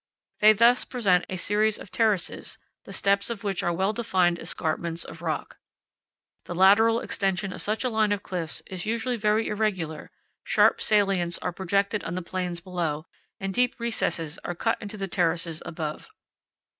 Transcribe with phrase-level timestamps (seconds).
[0.39, 5.03] They thus present a series of terraces, the steps of which are well defined escarpments
[5.03, 5.59] of rock.
[6.45, 10.09] The lateral extension of such a line of cliffs is usually very irregular;
[10.43, 13.05] sharp salients are projected on the plains below,
[13.39, 16.09] and deep recesses are cut into the terraces above.